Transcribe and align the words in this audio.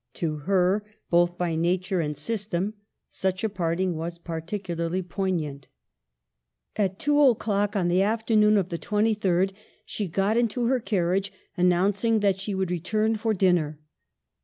To 0.15 0.37
her, 0.49 0.83
both 1.11 1.37
by 1.37 1.53
nature 1.53 2.01
and 2.01 2.17
system, 2.17 2.73
such 3.07 3.43
a 3.43 3.49
parting 3.49 3.95
was 3.95 4.17
particularly 4.17 5.03
poignant. 5.03 5.67
At 6.75 6.97
2 6.97 7.21
o'clock 7.29 7.75
on 7.75 7.87
the 7.87 8.01
afternoon 8.01 8.57
of 8.57 8.69
the 8.69 8.79
23rd, 8.79 9.53
she 9.85 10.07
got 10.07 10.37
into 10.37 10.65
her 10.65 10.79
carriage, 10.79 11.31
announcing 11.55 12.19
that 12.21 12.39
she 12.39 12.55
would 12.55 12.71
return 12.71 13.15
for 13.15 13.35
dinner. 13.35 13.79